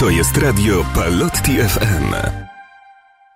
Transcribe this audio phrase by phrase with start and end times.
[0.00, 2.14] To jest radio Palotti FM.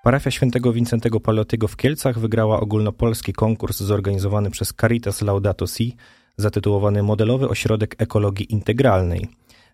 [0.03, 5.97] Parafia świętego Wincentego Palottiego w Kielcach wygrała ogólnopolski konkurs zorganizowany przez Caritas Laudato Si
[6.37, 9.29] zatytułowany Modelowy Ośrodek Ekologii Integralnej.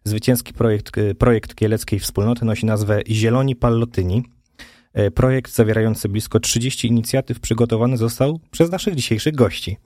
[0.05, 4.23] Zwycięski projekt, projekt kieleckiej wspólnoty nosi nazwę Zieloni Pallotyni.
[4.93, 9.77] E, projekt zawierający blisko 30 inicjatyw przygotowany został przez naszych dzisiejszych gości.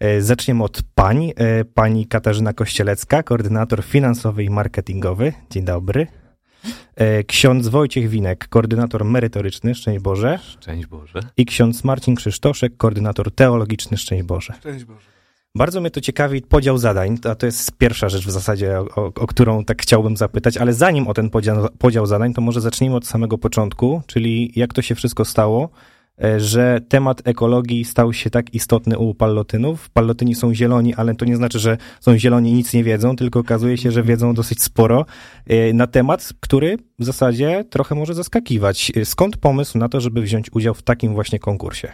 [0.00, 5.32] E, zaczniemy od e, pani Katarzyna Kościelecka, koordynator finansowy i marketingowy.
[5.50, 6.21] Dzień dobry.
[7.26, 10.38] Ksiądz Wojciech Winek, koordynator merytoryczny, szczęść Boże.
[10.42, 11.20] Szczęść Boże.
[11.36, 14.54] I ksiądz Marcin Krzysztoszek, koordynator teologiczny, szczęść Boże.
[14.58, 15.12] Szczęść Boże.
[15.54, 19.26] Bardzo mnie to ciekawi podział zadań, a to jest pierwsza rzecz w zasadzie, o, o
[19.26, 23.06] którą tak chciałbym zapytać, ale zanim o ten podział, podział zadań, to może zacznijmy od
[23.06, 26.01] samego początku, czyli jak to się wszystko stało, e,
[26.38, 29.90] że temat ekologii stał się tak istotny u pallotynów.
[29.90, 33.40] Pallotyni są zieloni, ale to nie znaczy, że są zieloni i nic nie wiedzą, tylko
[33.40, 35.06] okazuje się, że wiedzą dosyć sporo
[35.46, 38.92] e, na temat, który w zasadzie trochę może zaskakiwać.
[39.04, 41.92] Skąd pomysł na to, żeby wziąć udział w takim właśnie konkursie?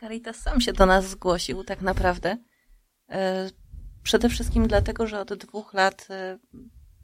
[0.00, 2.36] Caritas sam się do nas zgłosił, tak naprawdę.
[3.10, 3.50] E,
[4.02, 6.38] przede wszystkim dlatego, że od dwóch lat e,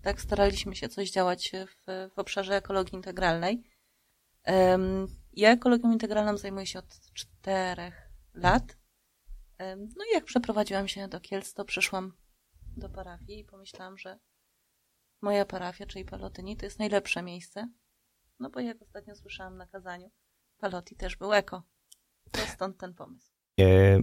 [0.03, 3.63] tak staraliśmy się coś działać w, w obszarze ekologii integralnej.
[5.37, 8.77] Ja ekologią integralną zajmuję się od czterech lat.
[9.97, 12.13] No i jak przeprowadziłam się do Kielc, to przyszłam
[12.77, 14.19] do parafii i pomyślałam, że
[15.23, 17.69] moja parafia, czyli Palotyni, to jest najlepsze miejsce.
[18.41, 20.11] No bo jak ostatnio słyszałam na kazaniu,
[20.59, 21.63] Paloti też był eko.
[22.31, 23.33] To stąd ten pomysł.
[23.61, 23.99] E,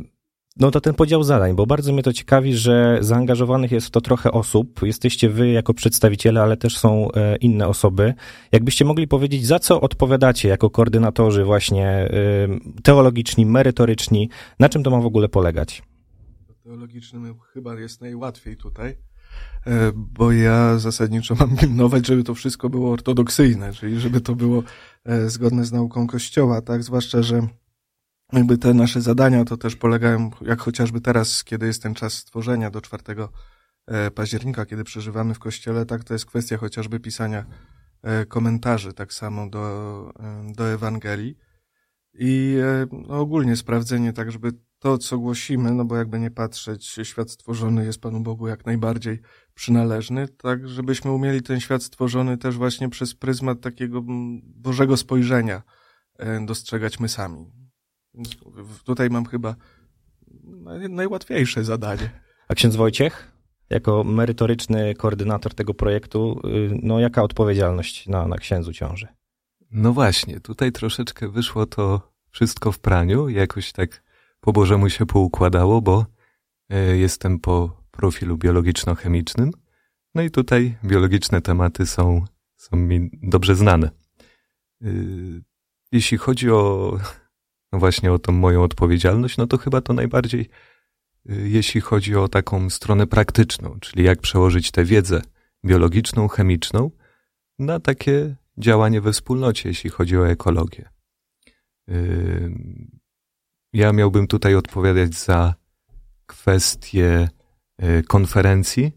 [0.55, 4.01] no to ten podział zadań, bo bardzo mnie to ciekawi, że zaangażowanych jest w to
[4.01, 4.81] trochę osób.
[4.83, 8.13] Jesteście wy jako przedstawiciele, ale też są e, inne osoby.
[8.51, 12.09] Jakbyście mogli powiedzieć, za co odpowiadacie jako koordynatorzy właśnie e,
[12.83, 14.29] teologiczni, merytoryczni,
[14.59, 15.83] na czym to ma w ogóle polegać?
[16.63, 18.97] Teologicznym chyba jest najłatwiej tutaj,
[19.95, 24.63] bo ja zasadniczo mam pilnować, żeby to wszystko było ortodoksyjne, czyli żeby to było
[25.27, 26.83] zgodne z nauką Kościoła, tak?
[26.83, 27.47] Zwłaszcza, że
[28.33, 32.71] jakby te nasze zadania to też polegają, jak chociażby teraz, kiedy jest ten czas stworzenia
[32.71, 33.03] do 4
[33.87, 37.45] e, października, kiedy przeżywamy w kościele, tak to jest kwestia chociażby pisania
[38.01, 41.37] e, komentarzy, tak samo do, e, do Ewangelii
[42.13, 42.57] i
[42.91, 47.85] no, ogólnie sprawdzenie tak, żeby to, co głosimy, no bo jakby nie patrzeć, świat stworzony
[47.85, 49.19] jest Panu Bogu jak najbardziej
[49.53, 54.01] przynależny, tak żebyśmy umieli ten świat stworzony też właśnie przez pryzmat takiego
[54.43, 55.61] Bożego spojrzenia
[56.45, 57.62] dostrzegać my sami.
[58.83, 59.55] Tutaj mam chyba
[60.89, 62.09] najłatwiejsze zadanie.
[62.47, 63.31] A ksiądz Wojciech,
[63.69, 69.07] jako merytoryczny koordynator tego projektu, y, no jaka odpowiedzialność na, na księdzu ciąży?
[69.71, 74.03] No właśnie, tutaj troszeczkę wyszło to wszystko w praniu, jakoś tak
[74.39, 76.05] po Bożemu się poukładało, bo
[76.73, 79.51] y, jestem po profilu biologiczno-chemicznym,
[80.15, 82.25] no i tutaj biologiczne tematy są,
[82.55, 83.89] są mi dobrze znane.
[84.83, 85.41] Y,
[85.91, 86.97] jeśli chodzi o
[87.79, 90.49] właśnie o tą moją odpowiedzialność, no to chyba to najbardziej,
[91.29, 95.21] y, jeśli chodzi o taką stronę praktyczną, czyli jak przełożyć tę wiedzę
[95.65, 96.91] biologiczną, chemiczną
[97.59, 100.89] na takie działanie we wspólnocie, jeśli chodzi o ekologię.
[101.89, 102.51] Y,
[103.73, 105.55] ja miałbym tutaj odpowiadać za
[106.25, 107.29] kwestie
[107.83, 108.91] y, konferencji,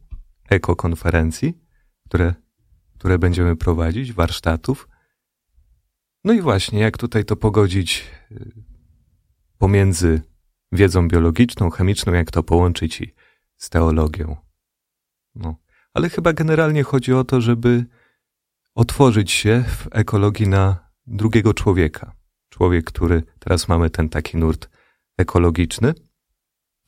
[0.49, 1.59] ekokonferencji,
[2.09, 2.35] które,
[2.99, 4.89] które będziemy prowadzić, warsztatów.
[6.27, 8.05] No i właśnie, jak tutaj to pogodzić
[9.59, 10.23] pomiędzy
[10.73, 13.15] wiedzą biologiczną, chemiczną, jak to połączyć i
[13.57, 14.37] z teologią.
[15.35, 15.57] No.
[15.95, 17.85] Ale chyba generalnie chodzi o to, żeby
[18.75, 22.17] otworzyć się w ekologii na drugiego człowieka.
[22.49, 24.71] Człowiek, który teraz mamy ten taki nurt
[25.19, 25.95] ekologiczny,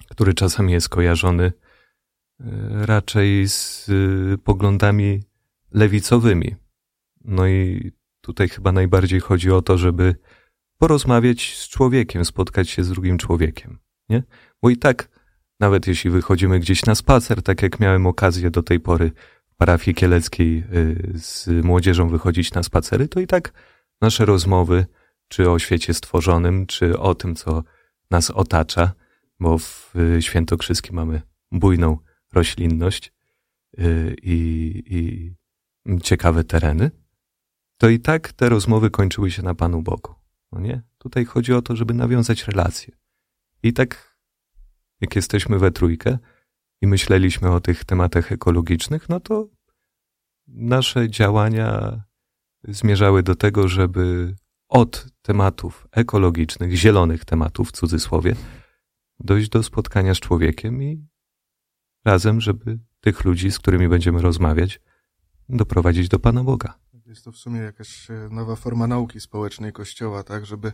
[0.09, 2.43] który czasami jest kojarzony e,
[2.87, 5.23] raczej z e, poglądami
[5.71, 6.57] lewicowymi.
[7.25, 7.93] No i
[8.29, 10.15] tutaj chyba najbardziej chodzi o to, żeby
[10.79, 14.23] porozmawiać z człowiekiem, spotkać się z drugim człowiekiem, nie?
[14.63, 15.09] Bo i tak,
[15.61, 19.13] nawet jeśli wychodzimy gdzieś na spacer, tak jak miałem okazję do tej pory
[19.49, 23.53] w parafii kieleckiej y, z młodzieżą wychodzić na spacery, to i tak
[24.01, 24.87] nasze rozmowy,
[25.29, 27.65] czy o świecie stworzonym, czy o tym, co
[28.11, 28.93] nas otacza,
[29.41, 31.99] bo w y, Świętokrzyskim mamy bujną
[32.33, 33.13] roślinność
[33.79, 34.37] y, i,
[34.87, 35.33] i
[36.03, 36.91] ciekawe tereny,
[37.79, 40.15] to i tak te rozmowy kończyły się na Panu Bogu.
[40.53, 40.83] No nie?
[40.99, 42.97] Tutaj chodzi o to, żeby nawiązać relacje.
[43.63, 44.19] I tak,
[45.01, 46.19] jak jesteśmy we trójkę
[46.81, 49.49] i myśleliśmy o tych tematach ekologicznych, no to
[50.49, 52.01] nasze działania
[52.65, 54.35] zmierzały do tego, żeby
[54.69, 58.37] od tematów ekologicznych, zielonych tematów w cudzysłowie,
[59.21, 61.07] dojść do spotkania z człowiekiem i
[62.05, 64.81] razem, żeby tych ludzi, z którymi będziemy rozmawiać,
[65.49, 66.79] doprowadzić do Pana Boga.
[67.09, 70.73] Jest to w sumie jakaś e, nowa forma nauki społecznej Kościoła, tak, żeby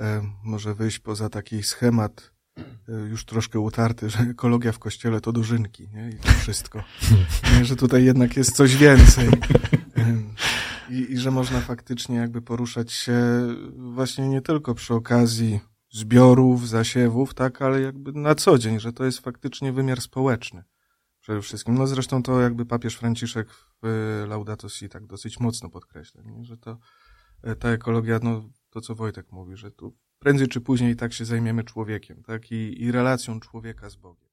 [0.00, 5.32] e, może wyjść poza taki schemat e, już troszkę utarty, że ekologia w Kościele to
[5.32, 6.10] dożynki, nie?
[6.10, 6.82] I to wszystko.
[7.52, 9.28] Nie, że tutaj jednak jest coś więcej.
[10.90, 13.22] I, I że można faktycznie jakby poruszać się
[13.76, 15.60] właśnie nie tylko przy okazji
[15.90, 20.64] zbiorów, zasiewów, tak, ale jakby na co dzień, że to jest faktycznie wymiar społeczny
[21.30, 21.74] przede wszystkim.
[21.74, 23.48] No zresztą to jakby papież Franciszek
[23.82, 26.44] w Laudato Si tak dosyć mocno podkreśla, nie?
[26.44, 26.78] że to
[27.42, 31.24] e, ta ekologia, no to co Wojtek mówi, że tu prędzej czy później tak się
[31.24, 34.28] zajmiemy człowiekiem, tak, i, i relacją człowieka z Bogiem.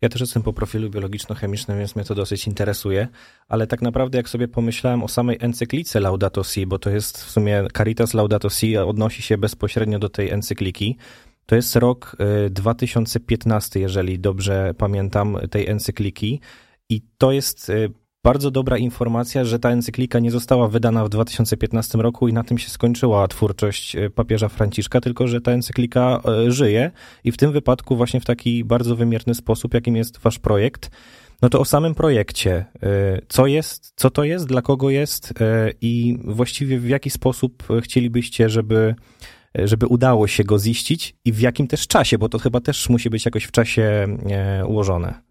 [0.00, 3.08] Ja też jestem po profilu biologiczno-chemicznym, więc mnie to dosyć interesuje,
[3.48, 7.30] ale tak naprawdę jak sobie pomyślałem o samej encyklice Laudato Si, bo to jest w
[7.30, 10.96] sumie Caritas Laudato Si odnosi się bezpośrednio do tej encykliki,
[11.46, 12.16] to jest rok
[12.50, 16.40] 2015, y, jeżeli dobrze pamiętam, tej encykliki
[16.88, 17.90] i to jest y,
[18.24, 22.58] bardzo dobra informacja, że ta encyklika nie została wydana w 2015 roku i na tym
[22.58, 26.90] się skończyła twórczość e, papieża Franciszka, tylko że ta encyklika żyje
[27.24, 30.90] i w tym wypadku właśnie w taki bardzo wymierny sposób, jakim jest wasz projekt.
[31.42, 32.64] No to o samym projekcie.
[33.28, 35.34] Co jest, co to jest, dla kogo jest
[35.80, 38.94] i właściwie w jaki sposób chcielibyście, żeby,
[39.54, 43.10] żeby udało się go ziścić i w jakim też czasie, bo to chyba też musi
[43.10, 44.06] być jakoś w czasie
[44.66, 45.22] ułożone.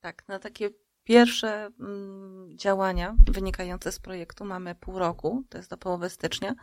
[0.00, 0.70] Tak, na takie
[1.08, 6.54] Pierwsze mm, działania wynikające z projektu mamy pół roku, to jest do połowy stycznia.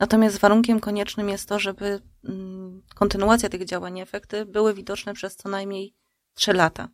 [0.00, 5.48] Natomiast warunkiem koniecznym jest to, żeby mm, kontynuacja tych działań efekty były widoczne przez co
[5.48, 5.94] najmniej
[6.34, 6.88] trzy lata.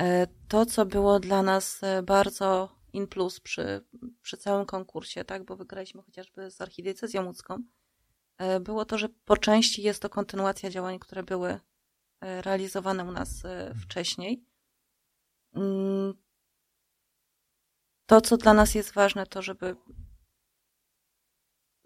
[0.00, 3.84] E, to, co było dla nas e, bardzo in plus przy,
[4.22, 7.62] przy całym konkursie, tak, bo wygraliśmy chociażby z archidiecezją łódzką, e,
[8.60, 11.60] było to, że po części jest to kontynuacja działań, które były
[12.20, 13.42] realizowane u nas
[13.82, 14.44] wcześniej.
[15.54, 16.14] Mm,
[18.06, 19.76] to, co dla nas jest ważne, to żeby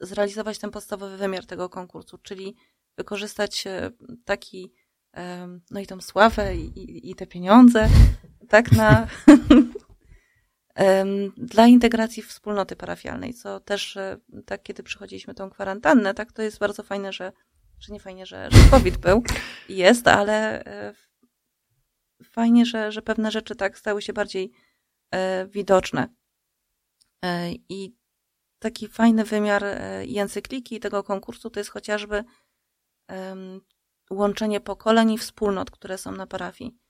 [0.01, 2.57] zrealizować ten podstawowy wymiar tego konkursu, czyli
[2.97, 3.91] wykorzystać e,
[4.25, 4.73] taki,
[5.71, 7.89] no i tą sławę i, i te pieniądze,
[8.49, 9.07] tak, na,
[11.37, 16.59] dla integracji wspólnoty parafialnej, co też, e, tak, kiedy przychodziliśmy tą kwarantannę, tak, to jest
[16.59, 17.33] bardzo fajne, że,
[17.81, 19.23] że nie fajnie, że, że COVID był
[19.69, 20.95] i jest, ale e,
[22.25, 24.53] fajnie, że, że pewne rzeczy tak stały się bardziej
[25.11, 26.09] e, widoczne.
[27.69, 27.97] I
[28.59, 29.65] taki fajny wymiar
[30.07, 32.25] i encykliki tego konkursu to jest chociażby
[34.11, 36.84] łączenie pokoleń i wspólnot, które są na parafii.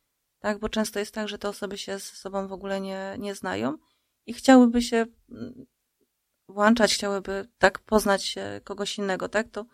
[0.44, 3.34] Tak, bo często jest tak, że te osoby się ze sobą w ogóle nie, nie
[3.34, 3.78] znają
[4.26, 5.66] i chciałyby się mm,
[6.48, 9.48] włączać, chciałyby tak poznać kogoś innego, tak?
[9.50, 9.66] To,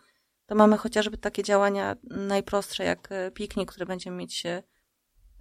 [0.45, 4.43] to mamy chociażby takie działania najprostsze, jak piknik, który będziemy mieć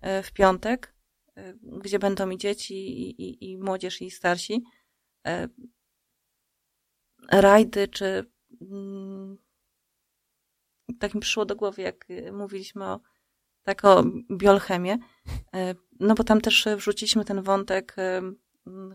[0.00, 0.94] E, w piątek,
[1.36, 4.64] e, gdzie będą i dzieci, i, i, i młodzież, i starsi.
[5.26, 5.48] E,
[7.32, 8.30] rajdy, czy
[8.60, 9.38] mm,
[10.98, 13.00] tak mi przyszło do głowy, jak mówiliśmy o
[13.62, 14.04] tak o
[14.36, 14.98] biolchemię,
[16.00, 17.96] no bo tam też wrzuciliśmy ten wątek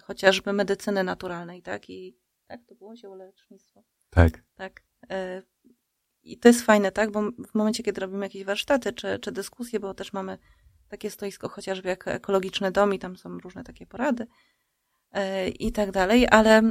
[0.03, 1.89] chociażby medycyny naturalnej, tak?
[1.89, 2.17] I
[2.47, 3.83] tak to było ziołolecznictwo.
[4.09, 4.43] Tak.
[4.55, 4.83] Tak.
[6.23, 7.11] I to jest fajne, tak?
[7.11, 10.37] Bo w momencie, kiedy robimy jakieś warsztaty czy, czy dyskusje, bo też mamy
[10.87, 14.27] takie stoisko chociażby jak ekologiczny dom i tam są różne takie porady
[15.11, 16.61] e, i tak dalej, ale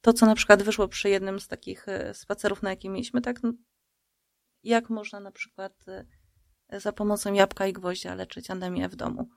[0.00, 3.40] to, co na przykład wyszło przy jednym z takich e, spacerów, na jakim mieliśmy, tak,
[4.62, 6.04] jak można na przykład e,
[6.78, 9.28] za pomocą jabłka i gwoździa leczyć anemię w domu.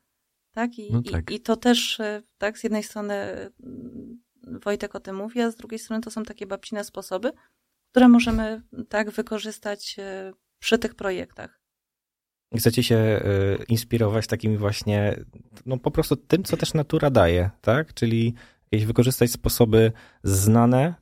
[0.52, 0.80] Tak?
[0.80, 1.32] I, no tak.
[1.32, 2.02] I, I, to też,
[2.38, 4.22] tak, z jednej strony mm,
[4.64, 7.32] Wojtek o tym mówi, a z drugiej strony to są takie babcine sposoby,
[7.92, 9.96] które możemy tak wykorzystać
[10.60, 11.66] przy tych projektach
[12.58, 15.20] chcecie się y, inspirować takimi właśnie,
[15.66, 17.94] no po prostu tym, co też natura daje, tak?
[17.94, 18.34] Czyli
[18.72, 19.92] jakieś wykorzystać sposoby
[20.24, 20.94] znane,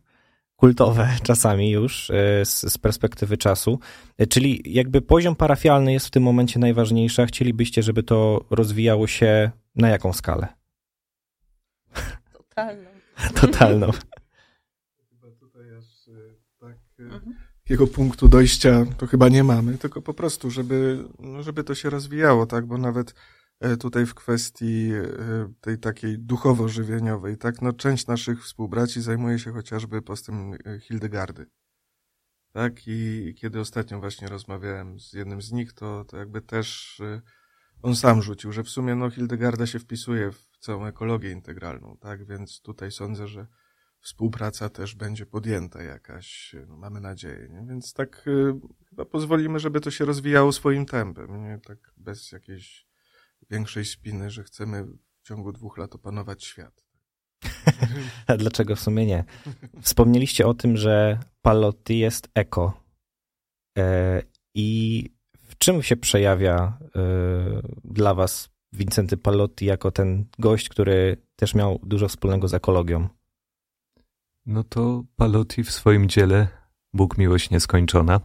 [0.64, 2.14] kultowe czasami już y,
[2.46, 3.80] z, z, perspektywy czasu.
[4.22, 9.08] Y, czyli jakby poziom parafialny jest w tym momencie najważniejszy, a chcielibyście, żeby to rozwijało
[9.08, 10.48] się na jaką skalę?
[12.34, 12.90] Totalną.
[13.42, 13.92] Totalną.
[15.12, 16.10] Chyba tutaj aż
[16.60, 21.64] tak mhm takiego punktu dojścia to chyba nie mamy, tylko po prostu, żeby, no, żeby
[21.64, 23.14] to się rozwijało, tak, bo nawet e,
[23.80, 30.02] tutaj w kwestii e, tej takiej duchowo-żywieniowej, tak, no część naszych współbraci zajmuje się chociażby
[30.02, 31.46] postem e, Hildegardy.
[32.52, 37.02] Tak, i kiedy ostatnio właśnie rozmawiałem z jednym z nich, to, to jakby też
[37.82, 42.26] on sam rzucił, że w sumie no Hildegarda się wpisuje w całą ekologię integralną, tak,
[42.26, 43.48] więc tutaj sądzę, że
[44.00, 47.66] współpraca też będzie podjęta jakaś, no mamy nadzieję, nie?
[47.70, 48.24] Więc tak
[48.90, 51.60] chyba pozwolimy, żeby to się rozwijało swoim tempem, nie?
[51.66, 52.88] Tak bez jakiejś
[53.54, 56.84] większej spiny, że chcemy w ciągu dwóch lat opanować świat.
[58.28, 59.24] A dlaczego w sumie nie?
[59.82, 62.82] Wspomnieliście o tym, że Palotti jest eko.
[63.78, 64.22] E,
[64.56, 65.10] I
[65.42, 67.02] w czym się przejawia e,
[67.84, 73.10] dla was Wincenty Palotti jako ten gość, który też miał dużo wspólnego z ekologią?
[74.46, 76.48] No to Palotti w swoim dziele
[76.94, 78.20] Bóg miłość nieskończona.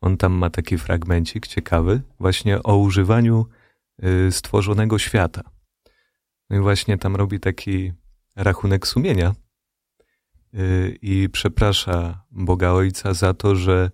[0.00, 3.46] On tam ma taki fragmencik ciekawy, właśnie o używaniu
[4.30, 5.42] stworzonego świata.
[6.50, 7.92] No i właśnie tam robi taki
[8.36, 9.34] rachunek sumienia
[10.54, 13.90] y, i przeprasza Boga Ojca za to, że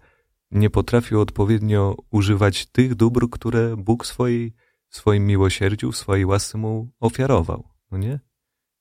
[0.50, 4.54] nie potrafił odpowiednio używać tych dóbr, które Bóg swojej,
[4.88, 7.69] swoim miłosierdziu, w swojej łasce mu ofiarował.
[7.90, 8.21] No nie?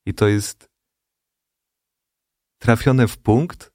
[0.06, 0.70] I to jest
[2.58, 3.74] trafione w punkt,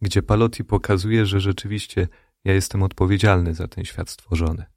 [0.00, 2.08] gdzie Palotti pokazuje, że rzeczywiście
[2.44, 4.75] ja jestem odpowiedzialny za ten świat stworzony.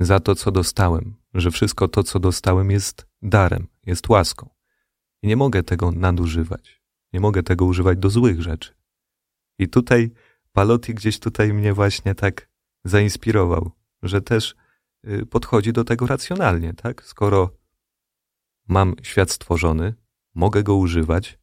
[0.00, 4.48] Za to, co dostałem, że wszystko to, co dostałem, jest darem, jest łaską.
[5.22, 6.82] I nie mogę tego nadużywać.
[7.12, 8.74] Nie mogę tego używać do złych rzeczy.
[9.58, 10.10] I tutaj
[10.52, 12.48] Palotti gdzieś tutaj mnie właśnie tak
[12.84, 13.70] zainspirował,
[14.02, 14.54] że też
[15.08, 17.04] y, podchodzi do tego racjonalnie, tak?
[17.04, 17.50] Skoro
[18.68, 19.94] mam świat stworzony,
[20.34, 21.38] mogę go używać,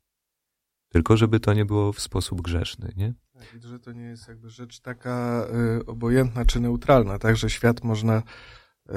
[0.93, 3.13] tylko żeby to nie było w sposób grzeszny, nie?
[3.33, 5.47] Tak, że to nie jest jakby rzecz taka
[5.79, 8.23] y, obojętna czy neutralna, tak, że świat można
[8.89, 8.93] y,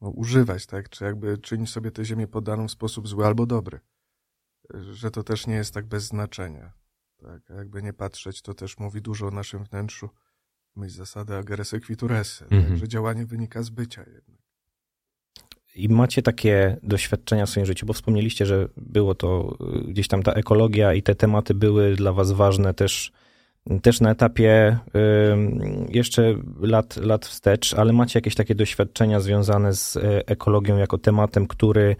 [0.00, 3.80] no, używać, tak, czy jakby czynić sobie tę ziemię podaną w sposób zły albo dobry.
[4.92, 6.72] Że to też nie jest tak bez znaczenia.
[7.16, 10.10] Tak, a jakby nie patrzeć, to też mówi dużo o naszym wnętrzu.
[10.76, 12.68] Myśl zasady ageres equituresse, mm -hmm.
[12.68, 14.39] tak, że działanie wynika z bycia jednak.
[15.74, 20.22] I macie takie doświadczenia w swoim życiu, bo wspomnieliście, że było to y, gdzieś tam
[20.22, 23.12] ta ekologia i te tematy były dla was ważne też,
[23.82, 24.78] też na etapie
[25.88, 31.46] jeszcze lat, lat wstecz, ale macie jakieś takie doświadczenia związane z y, ekologią jako tematem,
[31.46, 31.96] który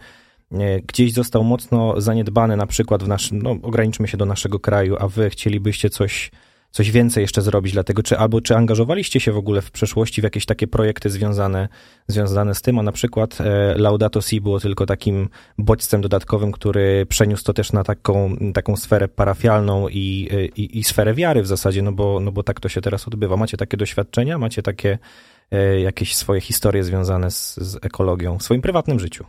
[0.51, 4.95] y, gdzieś został mocno zaniedbany, na przykład w naszym, no ograniczmy się do naszego kraju,
[4.99, 6.31] a wy chcielibyście coś
[6.71, 10.23] coś więcej jeszcze zrobić dlatego, czy albo czy angażowaliście się w ogóle w przeszłości w
[10.23, 11.69] jakieś takie projekty związane,
[12.07, 17.05] związane z tym, a na przykład e, Laudato Si było tylko takim bodźcem dodatkowym, który
[17.05, 21.81] przeniósł to też na taką, taką sferę parafialną i, i, i sferę wiary w zasadzie,
[21.81, 23.37] no bo, no bo tak to się teraz odbywa.
[23.37, 24.97] Macie takie doświadczenia, macie takie
[25.51, 29.25] e, jakieś swoje historie związane z, z ekologią w swoim prywatnym życiu?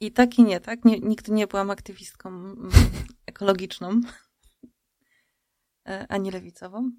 [0.00, 0.84] I tak i nie, tak?
[0.84, 2.70] Nie, nigdy nie byłam aktywistką mm,
[3.26, 4.00] ekologiczną.
[5.88, 6.90] E, ani lewicową,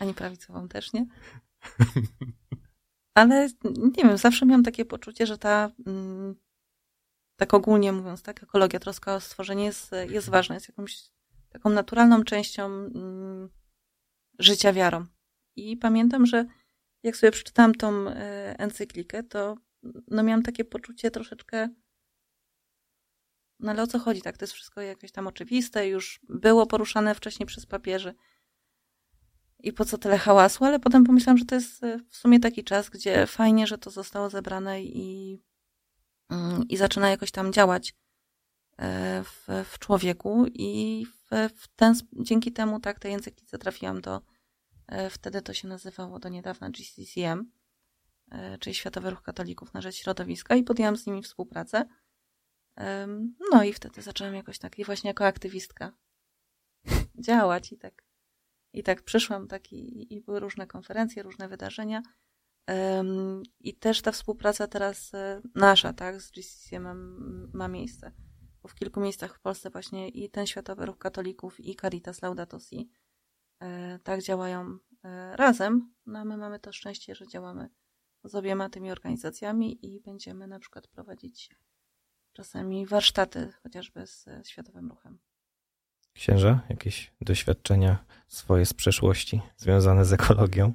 [0.00, 1.06] ani prawicową też nie.
[3.14, 6.34] Ale nie wiem, zawsze miałam takie poczucie, że ta, mm,
[7.36, 11.10] tak ogólnie mówiąc, tak, ekologia, troska o stworzenie jest, jest ważna, jest jakąś
[11.48, 13.48] taką naturalną częścią mm,
[14.38, 15.06] życia wiarą.
[15.56, 16.46] I pamiętam, że
[17.02, 19.56] jak sobie przeczytałam tą e, encyklikę, to
[20.08, 21.68] no miałam takie poczucie troszeczkę
[23.60, 24.38] no ale o co chodzi, tak?
[24.38, 28.14] To jest wszystko jakieś tam oczywiste, już było poruszane wcześniej przez papieży.
[29.62, 30.64] I po co tyle hałasu?
[30.64, 33.90] Ale potem pomyślałam, że to jest e, w sumie taki czas, gdzie fajnie, że to
[33.90, 35.38] zostało zebrane i,
[36.30, 37.94] mm, i zaczyna jakoś tam działać
[38.78, 40.46] e, w, w człowieku.
[40.54, 44.20] I w, w ten, dzięki temu, tak, tej encyklice trafiłam do,
[44.86, 47.50] e, wtedy to się nazywało do niedawna GCCM,
[48.60, 51.84] czyli Światowy Ruch Katolików na Rzecz Środowiska i podjęłam z nimi współpracę.
[53.52, 55.92] No i wtedy zaczęłam jakoś tak, i właśnie jako aktywistka
[57.26, 58.04] działać i tak,
[58.72, 62.02] i tak przyszłam, tak i, i były różne konferencje, różne wydarzenia.
[63.60, 66.94] I też ta współpraca teraz e, nasza, tak, z GCC ma,
[67.52, 68.12] ma miejsce.
[68.62, 72.60] Bo w kilku miejscach w Polsce właśnie i ten Światowy Ruch Katolików i Caritas Laudato
[72.60, 72.90] Si
[73.60, 75.94] e, tak działają e, razem.
[76.06, 77.68] No a my mamy to szczęście, że działamy
[78.24, 81.50] z obiema tymi organizacjami i będziemy na przykład prowadzić
[82.40, 85.18] czasami warsztaty, chociażby z Światowym Ruchem.
[86.12, 90.72] Księża, jakieś doświadczenia swoje z przeszłości związane z ekologią?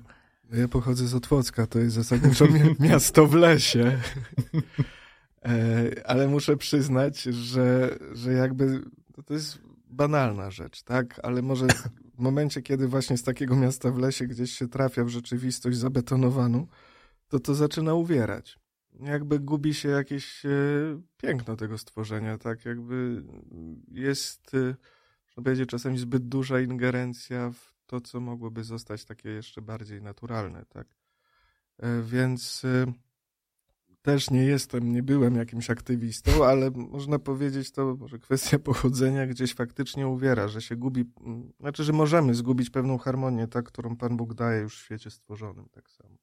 [0.53, 2.45] Ja pochodzę z Otwocka, to jest zasadniczo
[2.79, 3.99] miasto w lesie.
[5.45, 8.81] E, ale muszę przyznać, że, że jakby
[9.25, 11.19] to jest banalna rzecz, tak?
[11.23, 11.67] Ale może
[12.15, 16.67] w momencie, kiedy właśnie z takiego miasta w lesie gdzieś się trafia w rzeczywistość zabetonowaną,
[17.27, 18.64] to to zaczyna uwierać
[18.99, 20.49] jakby gubi się jakieś e,
[21.17, 22.65] piękno tego stworzenia, tak?
[22.65, 23.23] Jakby
[23.91, 24.57] jest, e,
[25.27, 30.65] można powiedzieć, czasami zbyt duża ingerencja w to, co mogłoby zostać takie jeszcze bardziej naturalne,
[30.65, 30.87] tak?
[31.77, 32.65] E, więc
[34.01, 39.53] też nie jestem, nie byłem jakimś aktywistą, ale można powiedzieć, to może kwestia pochodzenia gdzieś
[39.53, 41.05] faktycznie uwiera, że się gubi,
[41.59, 45.65] znaczy, że możemy zgubić pewną harmonię, tak, którą Pan Bóg daje już w świecie stworzonym,
[45.71, 46.17] tak samo.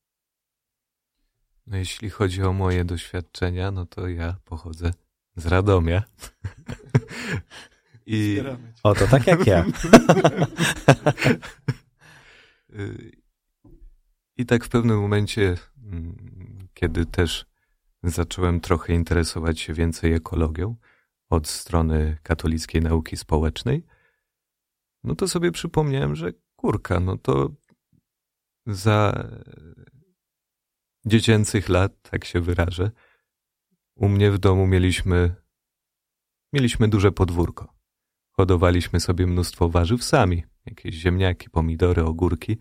[1.66, 4.90] No jeśli chodzi o moje doświadczenia, no to ja pochodzę
[5.36, 6.02] z Radomia.
[8.06, 8.42] I...
[8.82, 9.64] O, to tak jak ja.
[14.36, 17.46] I tak w pewnym momencie, mm, kiedy też
[18.02, 20.76] zacząłem trochę interesować się więcej ekologią
[21.30, 23.86] od strony katolickiej nauki społecznej,
[25.04, 27.50] no to sobie przypomniałem, że kurka, no to
[28.66, 29.28] za
[31.06, 32.90] dziecięcych lat, tak się wyrażę,
[33.96, 35.34] u mnie w domu mieliśmy,
[36.52, 37.74] mieliśmy duże podwórko.
[38.32, 40.44] Hodowaliśmy sobie mnóstwo warzyw sami.
[40.66, 42.58] Jakieś ziemniaki, pomidory, ogórki.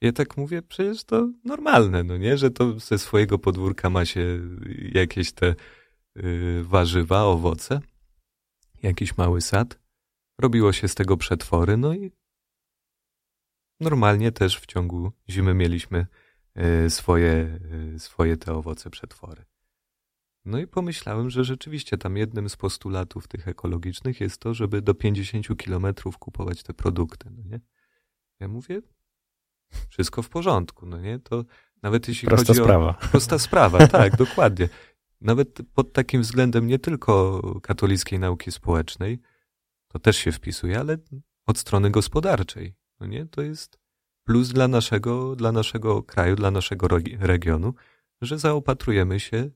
[0.00, 2.38] Ja tak mówię, przecież to normalne, no nie?
[2.38, 4.40] Że to ze swojego podwórka ma się
[4.92, 5.54] jakieś te
[6.16, 7.80] yy, warzywa, owoce,
[8.82, 9.78] jakiś mały sad.
[10.40, 12.12] Robiło się z tego przetwory, no i
[13.80, 16.06] normalnie też w ciągu zimy mieliśmy
[16.88, 17.58] swoje,
[17.92, 19.44] yy, swoje te owoce, przetwory.
[20.44, 24.94] No i pomyślałem, że rzeczywiście tam jednym z postulatów tych ekologicznych jest to, żeby do
[24.94, 27.60] 50 kilometrów kupować te produkty, no nie?
[28.40, 28.82] Ja mówię,
[29.88, 31.18] wszystko w porządku, no nie?
[31.18, 31.44] To
[31.82, 32.88] nawet jeśli prosta chodzi sprawa.
[32.88, 32.94] o...
[33.10, 33.86] Prosta sprawa.
[33.86, 34.68] tak, dokładnie.
[35.20, 39.18] Nawet pod takim względem nie tylko katolickiej nauki społecznej,
[39.88, 40.98] to też się wpisuje, ale
[41.46, 43.26] od strony gospodarczej, no nie?
[43.26, 43.81] To jest
[44.24, 46.88] plus dla naszego, dla naszego kraju, dla naszego
[47.18, 47.74] regionu,
[48.20, 49.50] że zaopatrujemy się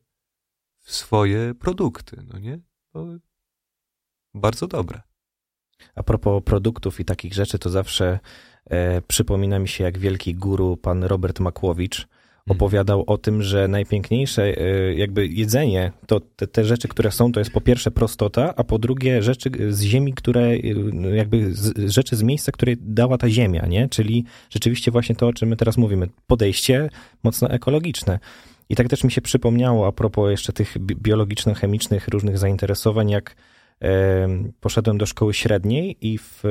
[0.80, 2.61] w swoje produkty, no nie?
[2.92, 3.06] To
[4.35, 5.02] bardzo dobre.
[5.94, 8.18] A propos produktów i takich rzeczy, to zawsze
[8.64, 12.08] e, przypomina mi się, jak wielki guru, pan Robert Makłowicz.
[12.49, 17.41] Opowiadał o tym, że najpiękniejsze e, jakby jedzenie, to te, te, rzeczy, które są, to
[17.41, 20.57] jest po pierwsze prostota, a po drugie rzeczy z ziemi, które e,
[21.17, 23.88] jakby z, rzeczy z miejsca, które dała ta ziemia, nie?
[23.88, 26.91] Czyli rzeczywiście właśnie to, o czym my teraz mówimy, podejście
[27.23, 28.19] mocno ekologiczne.
[28.69, 33.37] I tak też mi się przypomniało a propos jeszcze tych biologiczno-chemicznych różnych zainteresowań, jak
[34.60, 36.43] poszedłem do szkoły średniej i w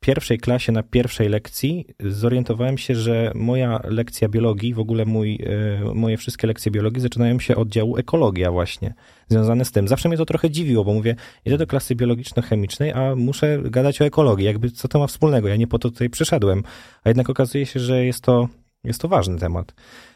[0.00, 5.38] pierwszej klasie na pierwszej lekcji zorientowałem się, że moja lekcja biologii, w ogóle mój,
[5.80, 8.94] e, moje wszystkie lekcje biologii zaczynają się od działu ekologia właśnie,
[9.28, 9.88] związane z tym.
[9.88, 14.04] Zawsze mnie to trochę dziwiło, bo mówię, idę do klasy biologiczno-chemicznej, a muszę gadać o
[14.04, 16.62] ekologii, jakby co to ma wspólnego, ja nie po to tutaj przyszedłem,
[17.04, 18.48] a jednak okazuje się, że jest to,
[18.84, 19.74] jest to ważny temat.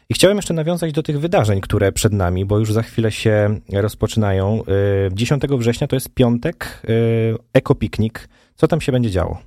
[0.09, 3.59] I chciałem jeszcze nawiązać do tych wydarzeń, które przed nami, bo już za chwilę się
[3.73, 4.63] rozpoczynają.
[5.11, 8.29] 10 y, września to jest piątek, y, ekopiknik.
[8.55, 9.41] Co tam się będzie działo?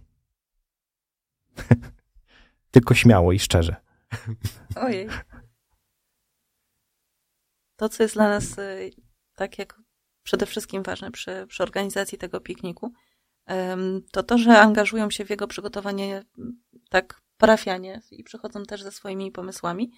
[2.71, 3.77] Tylko śmiało i szczerze.
[4.77, 5.09] Ojej.
[7.77, 8.91] To, co jest dla nas y,
[9.35, 9.81] tak jak
[10.23, 12.93] przede wszystkim ważne przy, przy organizacji tego pikniku,
[14.13, 16.23] to to, że angażują się w jego przygotowanie
[16.91, 19.91] tak parafianie i przychodzą też ze swoimi pomysłami.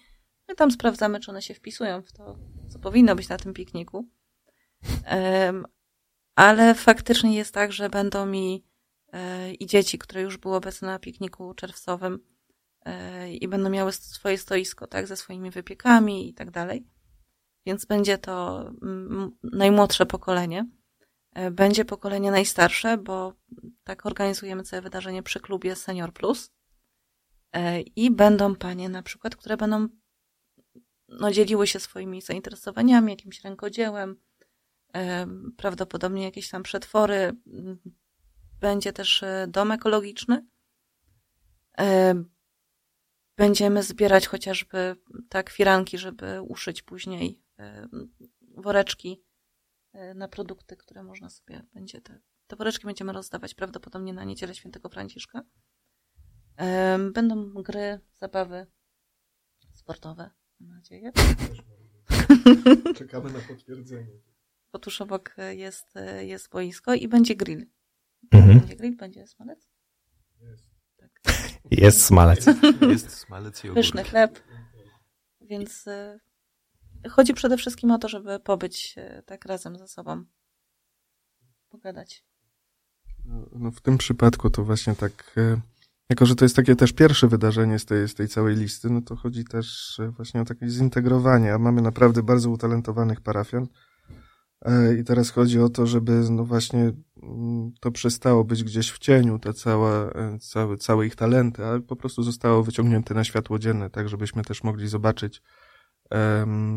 [0.51, 2.37] My tam sprawdzamy, czy one się wpisują w to,
[2.69, 4.09] co powinno być na tym pikniku.
[6.35, 8.65] ale faktycznie jest tak, że będą mi
[9.13, 12.19] e, i dzieci, które już były obecne na pikniku czerwcowym
[12.85, 16.87] e, i będą miały swoje stoisko, tak, ze swoimi wypiekami i tak dalej.
[17.65, 18.65] Więc będzie to
[19.43, 20.69] najmłodsze pokolenie.
[21.33, 23.33] E, będzie pokolenie najstarsze, bo
[23.83, 26.51] tak organizujemy całe wydarzenie przy klubie Senior Plus.
[27.95, 29.87] I będą panie na przykład, które będą
[31.19, 34.15] no, dzieliły się swoimi zainteresowaniami, jakimś rękodziełem,
[35.57, 37.31] prawdopodobnie jakieś tam przetwory.
[38.59, 40.47] Będzie też e, dom ekologiczny.
[43.37, 44.95] Będziemy zbierać chociażby
[45.29, 47.41] tak firanki, żeby uszyć później
[48.55, 49.23] woreczki
[49.93, 54.55] e, na produkty, które można sobie będzie te, te woreczki będziemy rozdawać prawdopodobnie na niedzielę
[54.55, 55.41] świętego Franciszka.
[57.13, 58.67] Będą gry, zabawy
[59.73, 60.40] sportowe.
[60.61, 61.11] Mam nadzieję.
[62.95, 64.07] Czekamy na potwierdzenie.
[64.71, 67.65] Otóż obok jest, jest boisko i będzie grill.
[68.31, 68.59] Mhm.
[68.59, 69.67] Będzie grill, będzie smalec?
[70.41, 70.65] Jest.
[70.97, 71.09] Tak.
[71.71, 72.45] Jest smalec.
[72.81, 73.87] Jest smalec i ogórki.
[73.87, 74.43] Pyszny chleb.
[75.41, 76.19] Więc e,
[77.09, 80.25] chodzi przede wszystkim o to, żeby pobyć e, tak razem ze sobą.
[81.69, 82.23] Pogadać.
[83.25, 85.61] No, no w tym przypadku to właśnie tak e,
[86.11, 89.01] jako, że to jest takie też pierwsze wydarzenie z tej, z tej całej listy, no
[89.01, 93.67] to chodzi też e, właśnie o takie zintegrowanie, a mamy naprawdę bardzo utalentowanych parafian.
[94.61, 96.91] E, I teraz chodzi o to, żeby no właśnie
[97.23, 101.79] mm, to przestało być gdzieś w cieniu, te całe, e, całe, całe ich talenty, a
[101.79, 105.41] po prostu zostało wyciągnięte na światło dzienne, tak żebyśmy też mogli zobaczyć,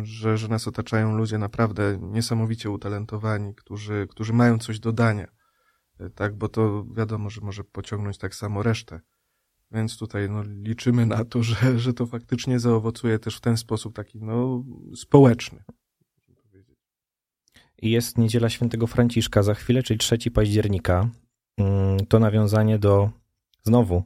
[0.03, 5.27] że, że nas otaczają ludzie naprawdę niesamowicie utalentowani, którzy, którzy mają coś do dania.
[6.15, 9.01] Tak, bo to wiadomo, że może pociągnąć tak samo resztę
[9.75, 13.95] Więc tutaj no, liczymy na to, że, że to faktycznie zaowocuje też w ten sposób
[13.95, 14.65] taki no,
[14.97, 15.65] społeczny.
[17.83, 21.09] Jest niedziela świętego Franciszka za chwilę, czyli 3 października.
[21.59, 23.11] Mm, to nawiązanie do
[23.63, 24.03] znowu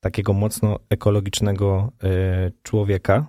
[0.00, 1.92] takiego mocno ekologicznego
[2.48, 3.26] y, człowieka.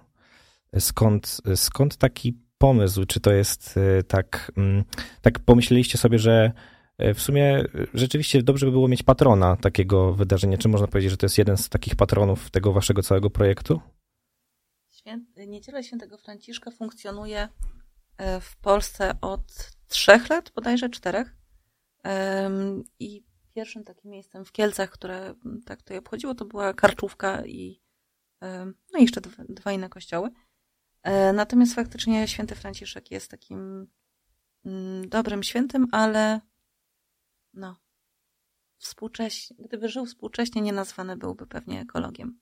[0.79, 3.05] Skąd, skąd taki pomysł?
[3.05, 4.83] Czy to jest y, tak, mm,
[5.21, 6.51] tak pomyśleliście sobie, że
[6.99, 10.57] w sumie rzeczywiście dobrze by było mieć patrona takiego wydarzenia?
[10.57, 13.81] Czy można powiedzieć, że to jest jeden z takich patronów tego waszego całego projektu?
[14.91, 15.19] Świę...
[15.47, 17.49] Niedziela Świętego Franciszka funkcjonuje
[18.41, 21.35] w Polsce od trzech lat, bodajże czterech.
[22.99, 23.23] I
[23.55, 25.33] pierwszym takim miejscem w Kielcach, które
[25.65, 27.81] tak to obchodziło, to była Karczówka i
[28.93, 30.29] no i jeszcze dwa, inne kościoły.
[31.03, 33.87] E, natomiast faktycznie święty Franciszek jest takim
[35.07, 36.41] dobrym świętym, ale
[37.55, 37.75] no,
[38.77, 42.39] współcześnie, gdyby żył współcześnie, nie nazwany byłby pewnie ekologiem.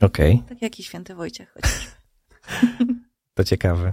[0.00, 0.34] Okej.
[0.34, 0.48] Okay.
[0.48, 1.90] Tak jak i święty Wojciech chociażby.
[3.34, 3.92] To ciekawe.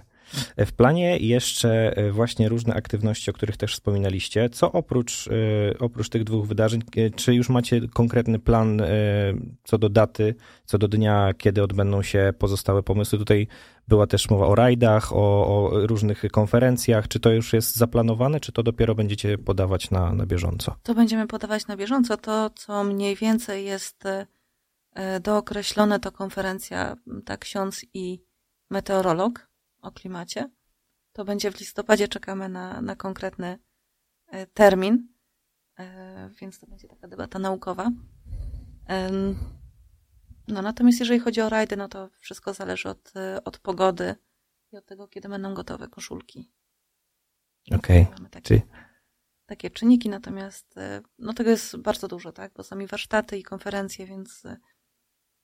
[0.58, 4.50] W planie jeszcze e, właśnie różne aktywności, o których też wspominaliście.
[4.50, 5.32] Co oprócz, e,
[5.80, 8.82] oprócz tych dwóch wydarzeń, e, czy już macie konkretny plan
[9.64, 13.20] co do daty, co do dnia, kiedy odbędą się pozostałe pomysły?
[13.20, 13.48] Tutaj
[13.88, 17.08] była też mowa o rajdach, o, o różnych konferencjach.
[17.08, 20.76] Czy to już jest zaplanowane, czy to dopiero będziecie podawać na, na bieżąco?
[20.84, 22.18] To będziemy podawać na bieżąco.
[22.18, 24.04] To, co mniej więcej jest
[25.22, 28.24] dookreślone, to konferencja tak ksiądz i
[28.70, 29.51] meteorolog
[29.82, 30.50] o klimacie.
[31.14, 33.60] To będzie w listopadzie, czekamy na, na konkretny
[34.28, 35.08] e, termin,
[35.80, 37.92] e, więc to będzie taka debata naukowa.
[40.48, 44.16] No natomiast jeżeli chodzi o rajdy, no to wszystko zależy od, e, od pogody
[44.72, 46.52] i od tego, kiedy będą gotowe koszulki.
[47.72, 48.02] Okej.
[48.02, 48.30] Okay.
[48.30, 48.62] Takie, Czyli...
[49.46, 50.76] takie czynniki, natomiast
[51.20, 52.54] no tego jest bardzo dużo, tak?
[52.54, 54.44] Bo sami warsztaty i konferencje, więc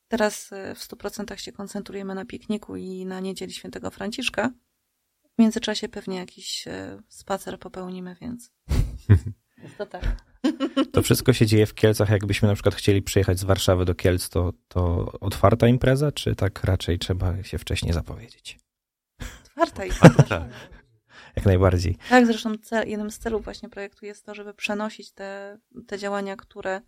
[0.08, 4.52] Teraz e, w 100% się koncentrujemy na pikniku i na niedzieli świętego Franciszka.
[5.24, 8.52] W międzyczasie pewnie jakiś e, spacer popełnimy, więc
[9.78, 10.04] to tak.
[10.92, 12.10] To wszystko się dzieje w Kielcach.
[12.10, 16.64] Jakbyśmy na przykład chcieli przyjechać z Warszawy do Kielc, to, to otwarta impreza, czy tak
[16.64, 18.60] raczej trzeba się wcześniej zapowiedzieć?
[19.46, 20.48] Otwarta impreza.
[21.36, 21.98] Jak najbardziej.
[22.10, 26.36] Tak, zresztą cel, jednym z celów właśnie projektu jest to, żeby przenosić te, te działania,
[26.36, 26.82] które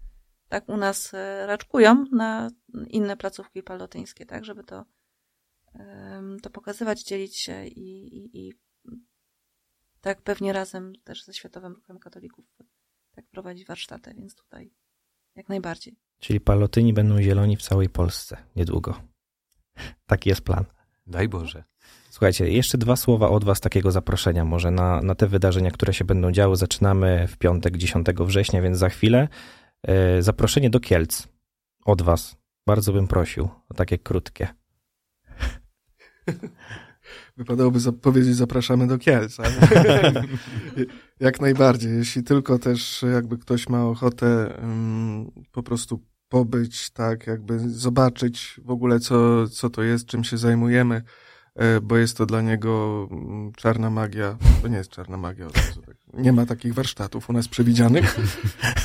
[0.49, 2.49] tak u nas e, raczkują na
[2.87, 4.85] inne placówki palotyńskie, tak, żeby to,
[6.41, 8.53] to pokazywać, dzielić się i, i, i
[10.01, 12.45] tak pewnie razem też ze Światowym Ruchem Katolików
[13.15, 14.73] tak prowadzić warsztaty, więc tutaj
[15.35, 15.95] jak najbardziej.
[16.19, 19.01] Czyli palotyni będą zieloni w całej Polsce niedługo.
[20.05, 20.65] Taki jest plan.
[21.07, 21.63] Daj Boże.
[22.09, 26.05] Słuchajcie, jeszcze dwa słowa od Was takiego zaproszenia może na, na te wydarzenia, które się
[26.05, 26.55] będą działy.
[26.55, 29.27] Zaczynamy w piątek 10 września, więc za chwilę.
[29.87, 31.27] E, zaproszenie do Kielc
[31.85, 32.37] od Was.
[32.67, 34.47] Bardzo bym prosił o takie krótkie.
[37.37, 39.37] Wypadałoby powiedzieć zapraszamy do Kielc.
[41.19, 41.97] Jak najbardziej.
[41.97, 48.69] Jeśli tylko też jakby ktoś ma ochotę um, po prostu pobyć, tak, jakby zobaczyć w
[48.69, 51.01] ogóle co, co to jest, czym się zajmujemy,
[51.81, 54.37] bo jest to dla niego mm, czarna magia.
[54.61, 55.81] To nie jest czarna magia od razu.
[55.81, 55.95] Tak.
[56.13, 58.15] Nie ma takich warsztatów u nas przewidzianych,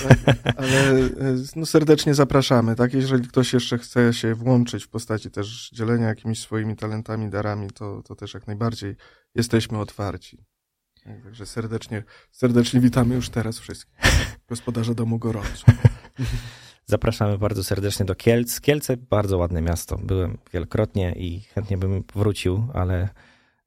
[0.09, 0.37] tak?
[0.59, 1.11] ale e,
[1.57, 2.77] no, serdecznie zapraszamy.
[2.77, 2.95] Tak?
[2.95, 8.03] Jeżeli ktoś jeszcze chce się włączyć w postaci też dzielenia jakimiś swoimi talentami, darami, to,
[8.03, 8.97] to też jak najbardziej
[9.35, 10.45] jesteśmy otwarci.
[11.05, 13.99] Tak, także serdecznie, serdecznie witamy już teraz wszystkich.
[14.49, 15.65] Gospodarza domu gorąco.
[16.87, 18.61] Zapraszamy bardzo serdecznie do Kielc.
[18.61, 19.99] Kielce bardzo ładne miasto.
[20.03, 23.09] Byłem wielokrotnie i chętnie bym wrócił, ale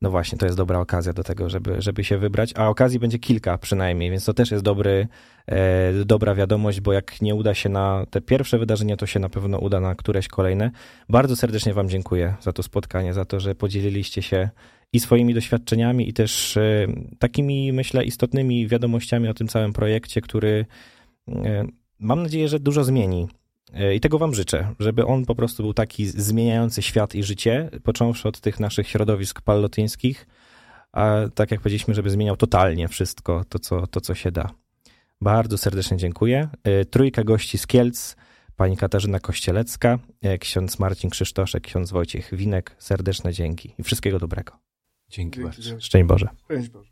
[0.02, 3.20] no właśnie, to jest dobra okazja do tego, żeby, żeby się wybrać, a okazji będzie
[3.20, 5.08] kilka przynajmniej, więc to też jest dobry,
[5.48, 9.30] e, dobra wiadomość, bo jak nie uda się na te pierwsze wydarzenie, to się na
[9.30, 10.72] pewno uda na któreś kolejne.
[11.10, 14.50] Bardzo serdecznie Wam dziękuję za to spotkanie, za to, że podzieliliście się
[14.94, 16.88] i swoimi doświadczeniami, i też e,
[17.20, 20.66] takimi, myślę, istotnymi wiadomościami o tym całym projekcie, który
[21.28, 21.66] e,
[22.00, 23.28] mam nadzieję, że dużo zmieni.
[23.74, 27.70] E, I tego Wam życzę, żeby on po prostu był taki zmieniający świat i życie,
[27.84, 30.28] począwszy od tych naszych środowisk pallotyńskich,
[30.92, 34.50] a tak jak powiedzieliśmy, żeby zmieniał totalnie wszystko, to co, to, co się da.
[35.22, 36.50] Bardzo serdecznie dziękuję.
[36.64, 38.16] E, trójka gości z Kielc,
[38.56, 42.76] pani Katarzyna Kościelecka, e, ksiądz Marcin Krzysztoszek, ksiądz Wojciech Winek.
[42.80, 44.54] Serdeczne dzięki i wszystkiego dobrego.
[45.10, 45.80] Dzięki, dzięki bardzo.
[45.80, 46.28] Szczęść Boże.
[46.46, 46.92] Szczęść Boże.